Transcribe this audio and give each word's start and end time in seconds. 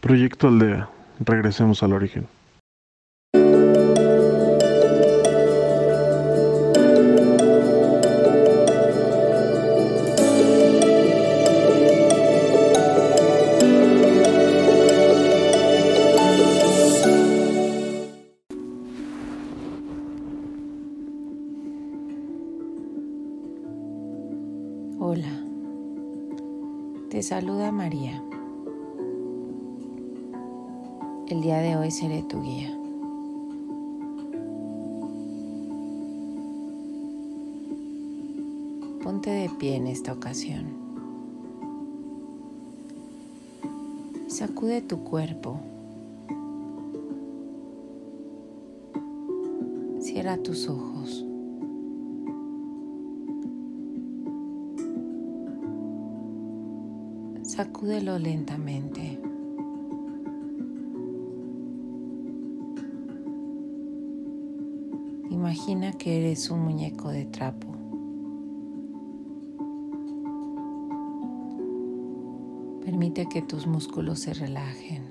Proyecto 0.00 0.48
Aldea. 0.48 0.88
Regresemos 1.20 1.82
al 1.82 1.92
origen. 1.92 2.28
Hola, 25.00 25.42
te 27.10 27.22
saluda 27.22 27.72
María. 27.72 28.27
El 31.28 31.42
día 31.42 31.58
de 31.58 31.76
hoy 31.76 31.90
seré 31.90 32.22
tu 32.22 32.40
guía. 32.40 32.74
Ponte 39.02 39.28
de 39.28 39.50
pie 39.50 39.76
en 39.76 39.88
esta 39.88 40.14
ocasión. 40.14 40.68
Sacude 44.26 44.80
tu 44.80 45.04
cuerpo. 45.04 45.60
Cierra 50.00 50.38
tus 50.38 50.66
ojos. 50.66 51.26
Sacúdelo 57.42 58.18
lentamente. 58.18 59.27
Imagina 65.48 65.92
que 65.92 66.18
eres 66.18 66.50
un 66.50 66.60
muñeco 66.60 67.08
de 67.08 67.24
trapo. 67.24 67.68
Permite 72.84 73.26
que 73.30 73.40
tus 73.40 73.66
músculos 73.66 74.20
se 74.20 74.34
relajen. 74.34 75.04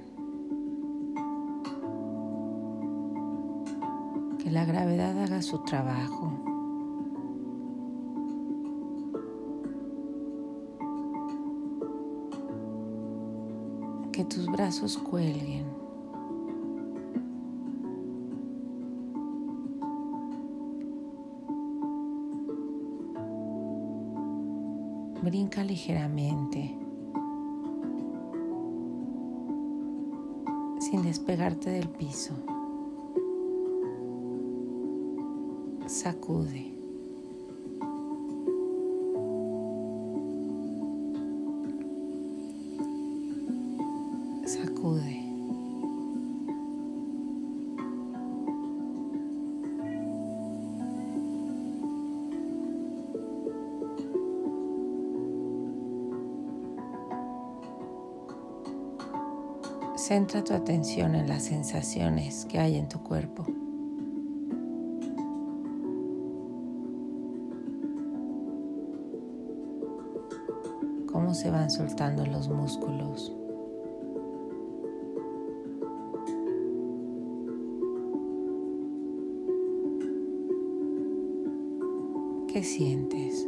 Que 4.38 4.52
la 4.52 4.64
gravedad 4.66 5.20
haga 5.24 5.42
su 5.42 5.58
trabajo. 5.64 6.32
Que 14.12 14.24
tus 14.24 14.46
brazos 14.46 15.00
cuelguen. 15.00 15.87
Brinca 25.28 25.62
ligeramente, 25.62 26.74
sin 30.80 31.02
despegarte 31.04 31.70
del 31.70 31.90
piso. 31.90 32.34
Sacude. 35.86 36.77
Centra 60.08 60.42
tu 60.42 60.54
atención 60.54 61.16
en 61.16 61.28
las 61.28 61.44
sensaciones 61.44 62.46
que 62.46 62.60
hay 62.60 62.78
en 62.78 62.88
tu 62.88 63.04
cuerpo. 63.04 63.44
Cómo 71.12 71.34
se 71.34 71.52
van 71.52 71.70
soltando 71.70 72.26
los 72.26 72.48
músculos. 72.48 73.36
¿Qué 82.48 82.64
sientes? 82.64 83.46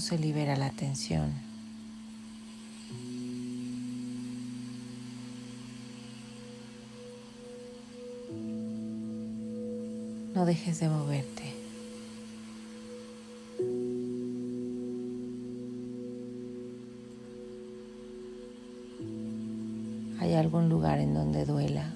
Se 0.00 0.18
libera 0.18 0.56
la 0.56 0.70
tensión. 0.70 1.32
No 10.34 10.46
dejes 10.46 10.78
de 10.80 10.88
moverte. 10.88 11.42
¿Hay 20.20 20.34
algún 20.34 20.68
lugar 20.68 20.98
en 20.98 21.14
donde 21.14 21.44
duela? 21.44 21.92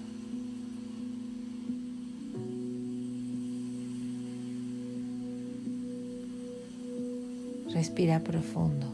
Respira 7.83 8.21
profundo. 8.21 8.87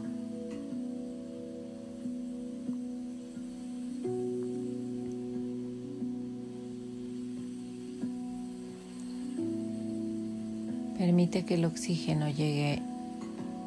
Permite 10.97 11.45
que 11.45 11.53
el 11.53 11.65
oxígeno 11.65 12.29
llegue 12.29 12.81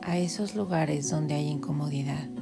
a 0.02 0.18
esos 0.18 0.56
lugares 0.56 1.08
donde 1.08 1.34
hay 1.34 1.46
incomodidad. 1.46 2.41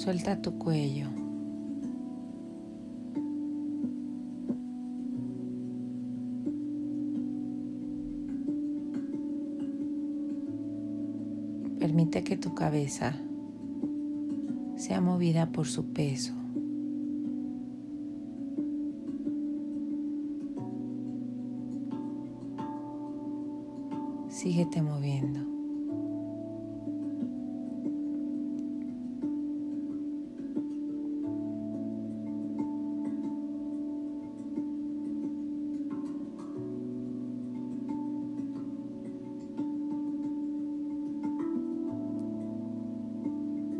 Suelta 0.00 0.40
tu 0.40 0.56
cuello. 0.56 1.08
Permite 11.78 12.24
que 12.24 12.38
tu 12.38 12.54
cabeza 12.54 13.14
sea 14.76 15.02
movida 15.02 15.52
por 15.52 15.66
su 15.66 15.92
peso. 15.92 16.32
Síguete 24.30 24.80
moviendo. 24.80 25.39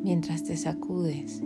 Mientras 0.02 0.44
te 0.44 0.56
sacudes. 0.56 1.42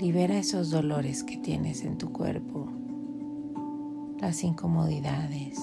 Libera 0.00 0.38
esos 0.38 0.70
dolores 0.70 1.22
que 1.22 1.36
tienes 1.36 1.84
en 1.84 1.96
tu 1.96 2.10
cuerpo, 2.12 2.66
las 4.20 4.42
incomodidades, 4.42 5.60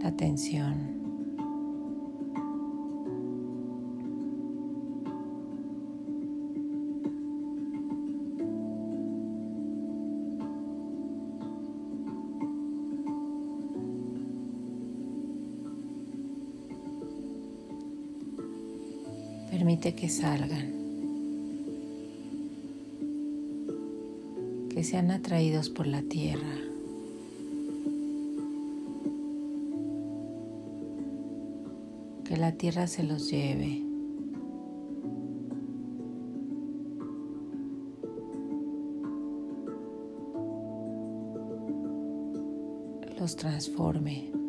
la 0.00 0.10
tensión. 0.16 1.01
Permite 19.72 19.94
que 19.94 20.10
salgan, 20.10 20.70
que 24.68 24.84
sean 24.84 25.10
atraídos 25.10 25.70
por 25.70 25.86
la 25.86 26.02
tierra. 26.02 26.58
Que 32.26 32.36
la 32.36 32.52
tierra 32.52 32.86
se 32.86 33.02
los 33.02 33.30
lleve. 33.30 33.82
los 43.18 43.36
transforme. 43.36 44.41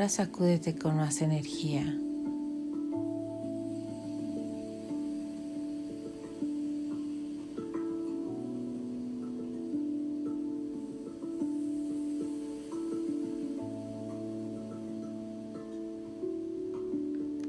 Ahora 0.00 0.08
sacúdete 0.08 0.76
con 0.76 0.96
más 0.96 1.20
energía. 1.20 1.84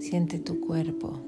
Siente 0.02 0.40
tu 0.40 0.60
cuerpo. 0.60 1.22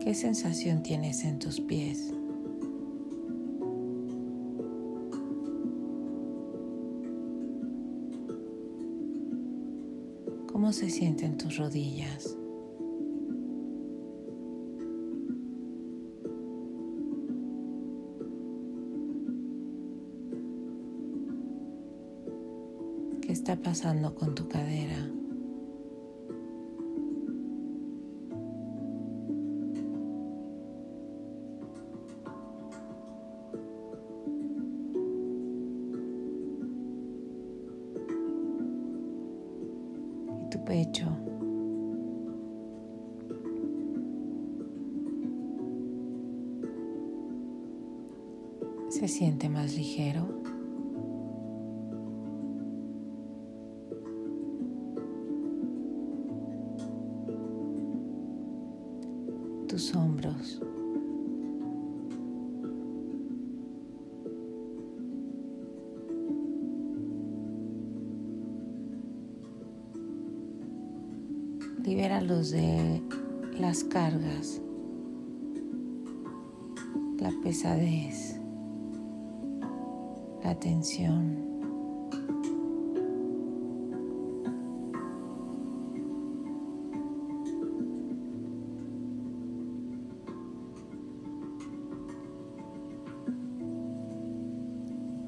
¿Qué 0.00 0.12
sensación 0.14 0.82
tienes 0.82 1.24
en 1.24 1.38
tus 1.38 1.58
pies? 1.62 2.12
Se 10.74 10.90
sienten 10.90 11.38
tus 11.38 11.56
rodillas? 11.56 12.36
está 23.28 23.56
pasando 23.56 24.14
con 24.14 24.34
tu 24.34 24.48
cadera. 24.48 25.10
Se 48.88 49.08
siente 49.08 49.48
más 49.48 49.76
ligero. 49.76 50.34
tus 59.74 59.92
hombros. 59.96 60.60
Libéralos 71.84 72.50
de 72.50 73.02
las 73.60 73.84
cargas, 73.84 74.62
la 77.18 77.30
pesadez, 77.42 78.40
la 80.42 80.54
tensión. 80.58 81.44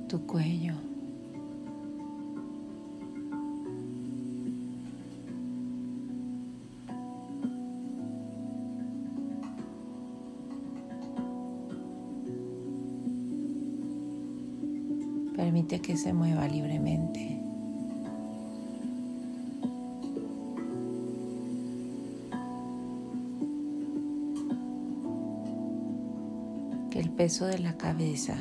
tu 0.09 0.25
cuello. 0.25 0.96
Que 15.83 15.97
se 15.97 16.13
mueva 16.13 16.49
libremente. 16.49 17.39
Que 26.91 26.99
el 26.99 27.11
peso 27.11 27.47
de 27.47 27.61
la 27.61 27.77
cabeza 27.77 28.37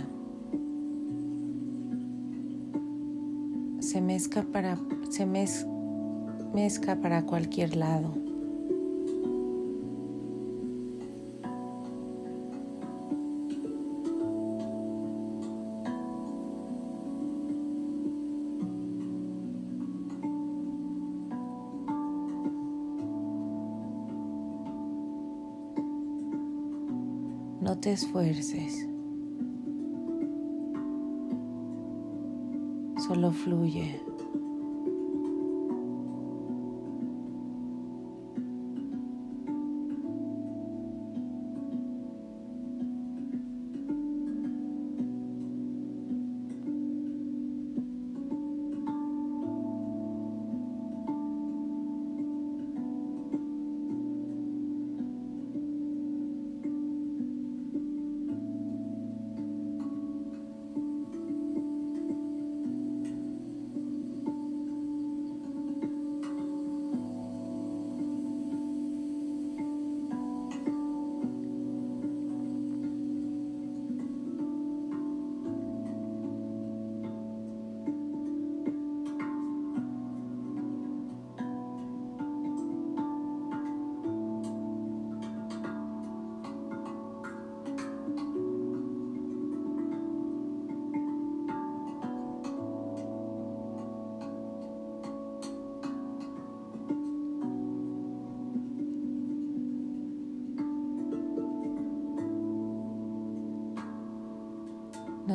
se 3.79 4.01
mezcla 4.01 4.43
para, 4.43 4.79
se 5.11 5.27
mez, 5.27 5.67
mezcla 6.53 6.99
para 6.99 7.25
cualquier 7.25 7.75
lado. 7.75 8.24
No 27.65 27.79
te 27.79 27.93
esfuerces. 27.93 28.87
solo 33.07 33.31
fluye. 33.31 33.99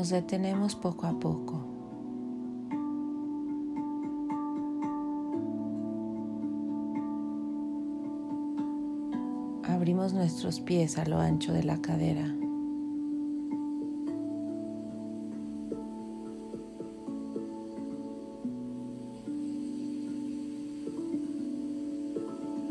Nos 0.01 0.09
detenemos 0.09 0.77
poco 0.77 1.07
a 1.07 1.13
poco. 1.13 1.61
Abrimos 9.63 10.15
nuestros 10.15 10.61
pies 10.61 10.97
a 10.97 11.05
lo 11.05 11.19
ancho 11.19 11.53
de 11.53 11.65
la 11.65 11.83
cadera. 11.83 12.35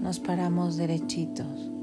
Nos 0.02 0.20
paramos 0.20 0.78
derechitos. 0.78 1.79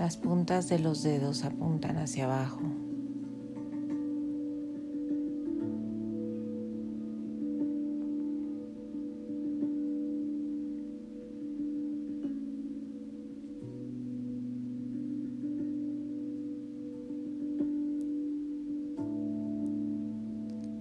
Las 0.00 0.16
puntas 0.16 0.70
de 0.70 0.78
los 0.78 1.02
dedos 1.02 1.44
apuntan 1.44 1.98
hacia 1.98 2.24
abajo. 2.24 2.62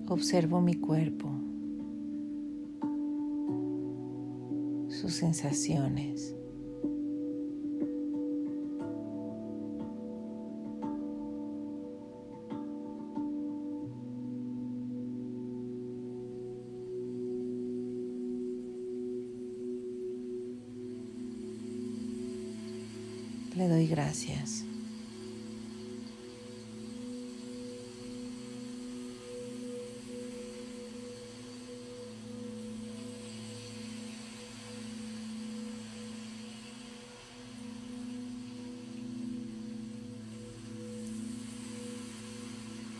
Observo 0.08 0.62
mi 0.62 0.76
cuerpo, 0.76 1.28
sus 4.88 5.12
sensaciones. 5.12 6.39
Gracias. 23.90 24.64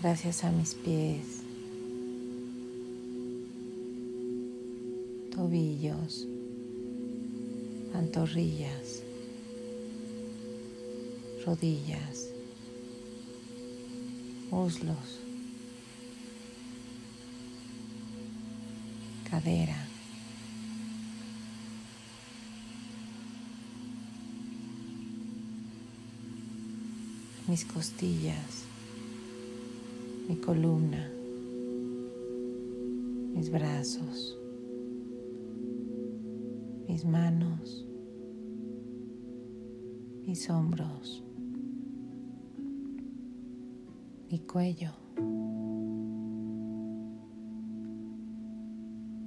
Gracias 0.02 0.44
a 0.46 0.52
mis 0.52 0.74
pies, 0.76 1.44
tobillos, 5.36 6.26
pantorrillas 7.92 9.04
rodillas, 11.50 12.30
muslos, 14.52 15.20
cadera. 19.28 19.88
mis 27.48 27.66
costillas, 27.66 28.68
mi 30.28 30.36
columna, 30.36 31.10
mis 33.34 33.50
brazos, 33.50 34.38
mis 36.88 37.04
manos, 37.06 37.88
mis 40.28 40.48
hombros 40.48 41.24
mi 44.30 44.40
cuello, 44.46 44.92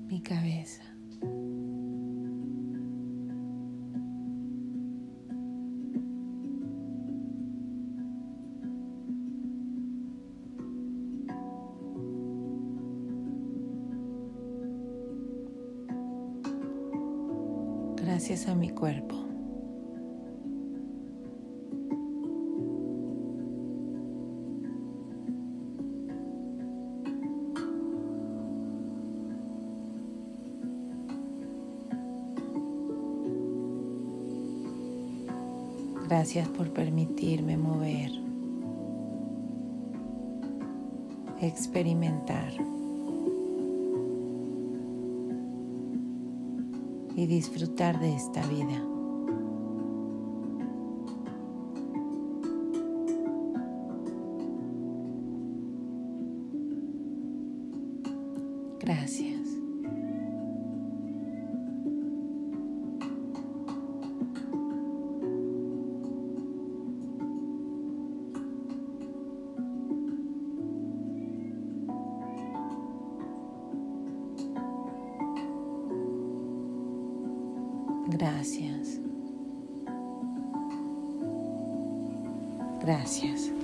mi 0.09 0.23
cabeza. 0.23 0.92
Gracias 36.15 36.47
por 36.47 36.71
permitirme 36.75 37.57
mover, 37.57 38.11
experimentar 41.41 42.53
y 47.17 47.25
disfrutar 47.25 47.99
de 47.99 48.15
esta 48.15 48.47
vida. 48.47 48.92
Gracias. 78.13 79.01
Gracias. 82.81 83.62